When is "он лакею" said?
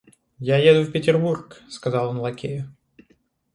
2.09-2.75